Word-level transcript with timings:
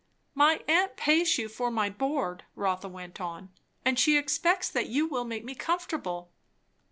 "My 0.33 0.63
aunt 0.67 0.97
pays 0.97 1.37
you 1.37 1.47
for 1.47 1.69
my 1.69 1.87
board," 1.87 2.43
Rotha 2.55 2.89
went 2.89 3.21
on, 3.21 3.51
"and 3.85 3.99
she 3.99 4.17
expects 4.17 4.67
that 4.67 4.89
you 4.89 5.05
will 5.05 5.25
make 5.25 5.45
me 5.45 5.53
comfortable." 5.53 6.31